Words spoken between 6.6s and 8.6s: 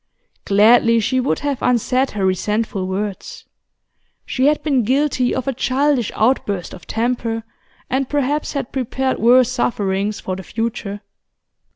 of temper, and perhaps